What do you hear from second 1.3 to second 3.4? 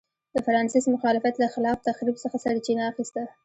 له خلاق تخریب څخه سرچینه اخیسته.